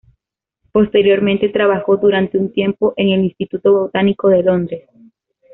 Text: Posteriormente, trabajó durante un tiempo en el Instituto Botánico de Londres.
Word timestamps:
Posteriormente, 0.71 1.49
trabajó 1.49 1.95
durante 1.95 2.35
un 2.39 2.51
tiempo 2.51 2.95
en 2.97 3.09
el 3.09 3.23
Instituto 3.23 3.71
Botánico 3.71 4.29
de 4.29 4.41
Londres. 4.41 4.89